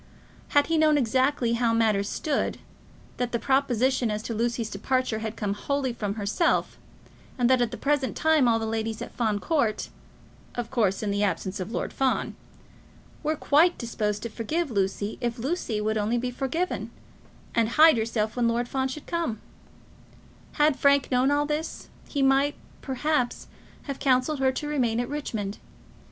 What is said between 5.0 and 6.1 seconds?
had come wholly